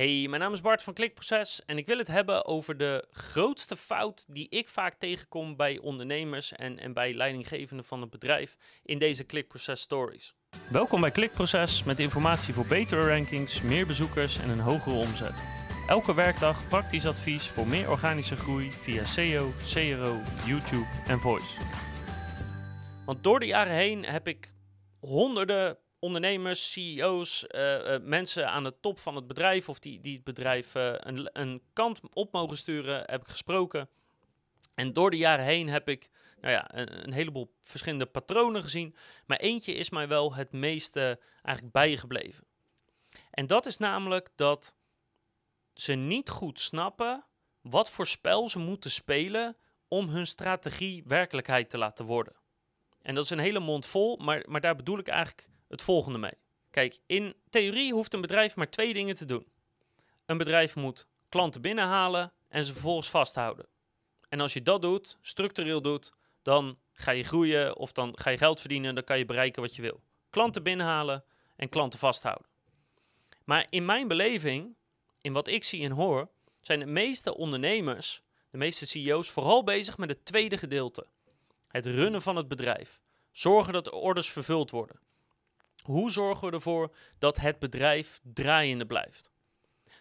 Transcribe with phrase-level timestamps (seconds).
[0.00, 3.76] Hey, mijn naam is Bart van Klikproces en ik wil het hebben over de grootste
[3.76, 8.98] fout die ik vaak tegenkom bij ondernemers en, en bij leidinggevenden van het bedrijf in
[8.98, 10.34] deze Klikproces stories.
[10.70, 15.42] Welkom bij Klikproces met informatie voor betere rankings, meer bezoekers en een hogere omzet.
[15.86, 21.60] Elke werkdag praktisch advies voor meer organische groei via SEO, CRO, YouTube en Voice.
[23.06, 24.54] Want door de jaren heen heb ik
[25.00, 30.14] honderden ondernemers, CEO's, uh, uh, mensen aan de top van het bedrijf of die, die
[30.14, 33.88] het bedrijf uh, een, een kant op mogen sturen, heb ik gesproken.
[34.74, 38.96] En door de jaren heen heb ik nou ja, een, een, heleboel verschillende patronen gezien.
[39.26, 42.44] Maar eentje is mij wel het meeste eigenlijk bijgebleven.
[43.30, 44.76] En dat is namelijk dat
[45.74, 47.24] ze niet goed snappen
[47.60, 49.56] wat voor spel ze moeten spelen
[49.88, 52.34] om hun strategie werkelijkheid te laten worden.
[53.02, 56.18] En dat is een hele mond vol, maar, maar daar bedoel ik eigenlijk het volgende
[56.18, 56.34] mee.
[56.70, 59.46] Kijk, in theorie hoeft een bedrijf maar twee dingen te doen.
[60.26, 63.66] Een bedrijf moet klanten binnenhalen en ze vervolgens vasthouden.
[64.28, 68.38] En als je dat doet, structureel doet, dan ga je groeien of dan ga je
[68.38, 70.00] geld verdienen, dan kan je bereiken wat je wil.
[70.30, 71.24] Klanten binnenhalen
[71.56, 72.46] en klanten vasthouden.
[73.44, 74.76] Maar in mijn beleving,
[75.20, 76.28] in wat ik zie en hoor,
[76.62, 81.06] zijn de meeste ondernemers, de meeste CEO's, vooral bezig met het tweede gedeelte.
[81.68, 83.00] Het runnen van het bedrijf.
[83.32, 85.00] Zorgen dat de orders vervuld worden.
[85.82, 89.32] Hoe zorgen we ervoor dat het bedrijf draaiende blijft?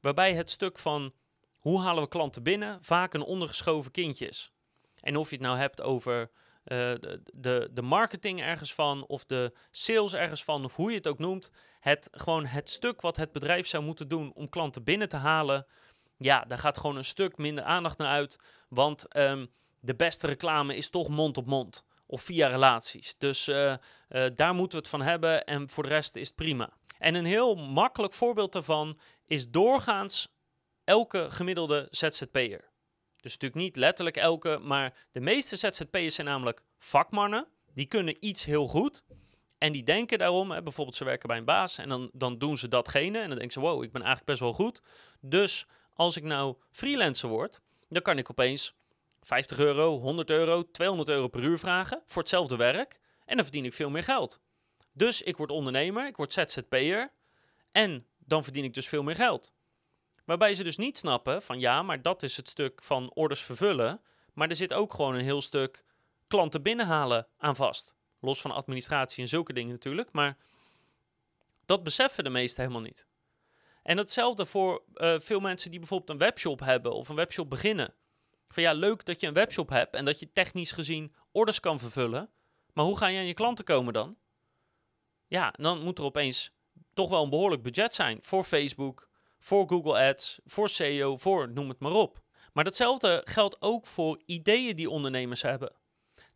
[0.00, 1.12] Waarbij het stuk van
[1.58, 4.52] hoe halen we klanten binnen vaak een ondergeschoven kindje is.
[5.00, 6.28] En of je het nou hebt over uh,
[7.34, 11.18] de, de, marketing ergens van, of de sales ergens van, of hoe je het ook
[11.18, 11.50] noemt.
[11.80, 15.66] Het, gewoon het stuk wat het bedrijf zou moeten doen om klanten binnen te halen.
[16.16, 18.38] Ja, daar gaat gewoon een stuk minder aandacht naar uit.
[18.68, 21.84] Want um, de beste reclame is toch mond op mond
[22.14, 23.14] of via relaties.
[23.18, 23.74] Dus uh,
[24.08, 26.72] uh, daar moeten we het van hebben en voor de rest is het prima.
[26.98, 30.28] En een heel makkelijk voorbeeld daarvan is doorgaans
[30.84, 32.72] elke gemiddelde ZZP'er.
[33.16, 37.46] Dus natuurlijk niet letterlijk elke, maar de meeste ZZP'ers zijn namelijk vakmannen.
[37.72, 39.04] Die kunnen iets heel goed.
[39.58, 42.56] En die denken daarom, hè, bijvoorbeeld ze werken bij een baas en dan, dan doen
[42.56, 43.18] ze datgene.
[43.18, 44.82] En dan denken ze, wow, ik ben eigenlijk best wel goed.
[45.20, 48.74] Dus als ik nou freelancer word, dan kan ik opeens
[49.24, 53.00] 50 euro, 100 euro, 200 euro per uur vragen voor hetzelfde werk.
[53.24, 54.40] En dan verdien ik veel meer geld.
[54.92, 57.12] Dus ik word ondernemer, ik word ZZP'er
[57.72, 59.52] en dan verdien ik dus veel meer geld.
[60.24, 64.00] Waarbij ze dus niet snappen van ja, maar dat is het stuk van orders vervullen.
[64.32, 65.84] Maar er zit ook gewoon een heel stuk
[66.26, 67.94] klanten binnenhalen aan vast.
[68.20, 70.12] Los van administratie en zulke dingen natuurlijk.
[70.12, 70.36] Maar
[71.66, 73.06] dat beseffen de meesten helemaal niet.
[73.82, 77.94] En hetzelfde voor uh, veel mensen die bijvoorbeeld een webshop hebben of een webshop beginnen.
[78.54, 81.78] Van ja, leuk dat je een webshop hebt en dat je technisch gezien orders kan
[81.78, 82.30] vervullen.
[82.72, 84.16] Maar hoe ga je aan je klanten komen dan?
[85.26, 86.50] Ja, dan moet er opeens
[86.92, 91.68] toch wel een behoorlijk budget zijn voor Facebook, voor Google Ads, voor SEO, voor noem
[91.68, 92.22] het maar op.
[92.52, 95.72] Maar datzelfde geldt ook voor ideeën die ondernemers hebben.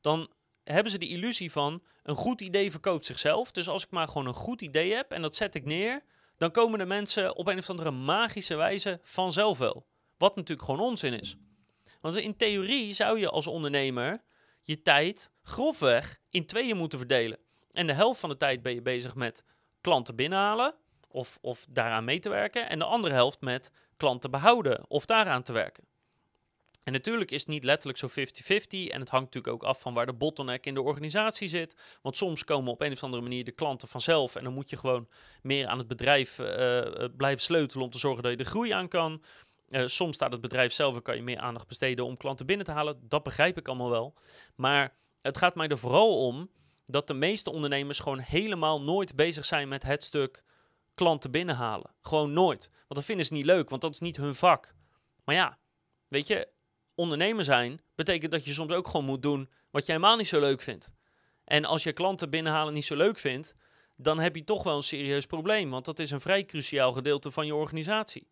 [0.01, 0.31] Dan
[0.65, 3.51] hebben ze de illusie van een goed idee verkoopt zichzelf.
[3.51, 6.03] Dus als ik maar gewoon een goed idee heb en dat zet ik neer,
[6.37, 9.87] dan komen de mensen op een of andere magische wijze vanzelf wel.
[10.17, 11.37] Wat natuurlijk gewoon onzin is.
[12.01, 14.23] Want in theorie zou je als ondernemer
[14.63, 17.39] je tijd grofweg in tweeën moeten verdelen.
[17.73, 19.45] En de helft van de tijd ben je bezig met
[19.81, 20.75] klanten binnenhalen
[21.09, 22.69] of, of daaraan mee te werken.
[22.69, 25.85] En de andere helft met klanten behouden of daaraan te werken.
[26.89, 28.13] En natuurlijk is het niet letterlijk zo 50-50
[28.91, 31.77] en het hangt natuurlijk ook af van waar de bottleneck in de organisatie zit.
[32.03, 34.77] Want soms komen op een of andere manier de klanten vanzelf en dan moet je
[34.77, 35.09] gewoon
[35.43, 36.47] meer aan het bedrijf uh,
[37.17, 39.23] blijven sleutelen om te zorgen dat je de groei aan kan.
[39.71, 42.67] Uh, soms staat het bedrijf zelf en kan je meer aandacht besteden om klanten binnen
[42.67, 43.09] te halen.
[43.09, 44.15] Dat begrijp ik allemaal wel.
[44.55, 46.51] Maar het gaat mij er vooral om
[46.87, 50.45] dat de meeste ondernemers gewoon helemaal nooit bezig zijn met het stuk
[50.95, 51.95] klanten binnenhalen.
[52.03, 52.69] Gewoon nooit.
[52.71, 54.75] Want dat vinden ze niet leuk, want dat is niet hun vak.
[55.25, 55.59] Maar ja,
[56.09, 56.49] weet je,
[56.95, 60.41] ondernemer zijn betekent dat je soms ook gewoon moet doen wat je helemaal niet zo
[60.41, 60.93] leuk vindt.
[61.45, 63.55] En als je klanten binnenhalen niet zo leuk vindt,
[63.97, 67.31] dan heb je toch wel een serieus probleem, want dat is een vrij cruciaal gedeelte
[67.31, 68.29] van je organisatie.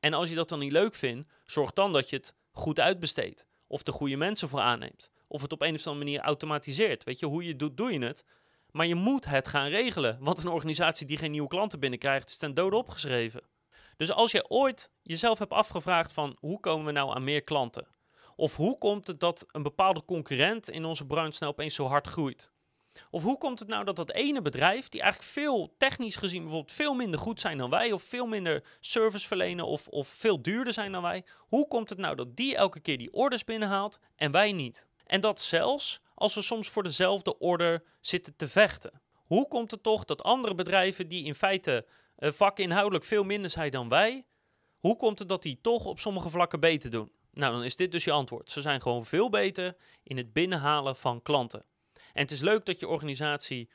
[0.00, 3.46] En als je dat dan niet leuk vindt, zorg dan dat je het goed uitbesteedt.
[3.66, 5.10] Of de goede mensen voor aanneemt.
[5.26, 7.04] Of het op een of andere manier automatiseert.
[7.04, 8.24] Weet je, hoe je het doet, doe je het.
[8.70, 10.16] Maar je moet het gaan regelen.
[10.20, 13.42] Want een organisatie die geen nieuwe klanten binnenkrijgt, is ten dode opgeschreven.
[13.96, 17.86] Dus als je ooit jezelf hebt afgevraagd van hoe komen we nou aan meer klanten?
[18.36, 22.06] Of hoe komt het dat een bepaalde concurrent in onze branche nou opeens zo hard
[22.06, 22.52] groeit?
[23.10, 26.72] Of hoe komt het nou dat dat ene bedrijf, die eigenlijk veel technisch gezien bijvoorbeeld
[26.72, 30.72] veel minder goed zijn dan wij, of veel minder service verlenen, of, of veel duurder
[30.72, 34.30] zijn dan wij, hoe komt het nou dat die elke keer die orders binnenhaalt en
[34.30, 34.86] wij niet?
[35.06, 39.00] En dat zelfs als we soms voor dezelfde order zitten te vechten.
[39.14, 41.86] Hoe komt het toch dat andere bedrijven die in feite
[42.18, 44.24] uh, vakinhoudelijk veel minder zijn dan wij,
[44.78, 47.12] Hoe komt het dat die toch op sommige vlakken beter doen?
[47.32, 48.50] Nou, dan is dit dus je antwoord.
[48.50, 51.64] Ze zijn gewoon veel beter in het binnenhalen van klanten.
[52.12, 53.70] En het is leuk dat je organisatie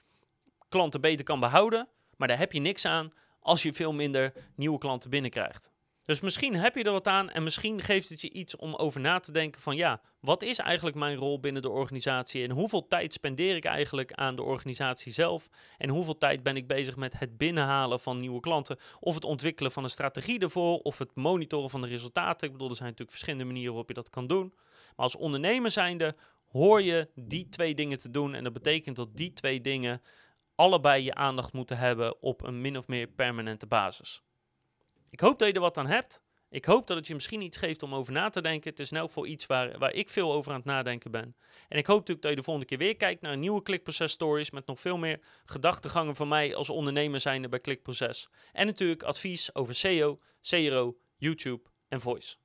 [0.70, 4.78] klanten beter kan behouden, maar daar heb je niks aan als je veel minder nieuwe
[4.78, 5.74] klanten binnenkrijgt.
[6.06, 9.00] Dus misschien heb je er wat aan en misschien geeft het je iets om over
[9.00, 12.88] na te denken van ja, wat is eigenlijk mijn rol binnen de organisatie en hoeveel
[12.88, 17.20] tijd spendeer ik eigenlijk aan de organisatie zelf en hoeveel tijd ben ik bezig met
[17.20, 21.70] het binnenhalen van nieuwe klanten of het ontwikkelen van een strategie ervoor of het monitoren
[21.70, 22.48] van de resultaten.
[22.48, 24.54] Ik bedoel, er zijn natuurlijk verschillende manieren waarop je dat kan doen.
[24.96, 26.16] Maar als ondernemer zijnde
[26.56, 30.02] hoor je die twee dingen te doen en dat betekent dat die twee dingen
[30.56, 34.24] allebei je aandacht moeten hebben op een min of meer permanente basis.
[35.10, 36.24] Ik hoop dat je er wat aan hebt.
[36.50, 38.70] Ik hoop dat het je misschien iets geeft om over na te denken.
[38.70, 41.36] Het is in elk iets waar, waar ik veel over aan het nadenken ben.
[41.68, 44.12] En ik hoop natuurlijk dat je de volgende keer weer kijkt naar een nieuwe Klikproces
[44.12, 48.30] Stories met nog veel meer gedachtegangen van mij als ondernemer zijnde bij Klikproces.
[48.52, 52.36] En natuurlijk advies over SEO, CRO, YouTube en Voice.